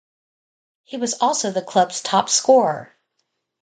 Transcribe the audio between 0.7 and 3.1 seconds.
He was also the club's top scorer.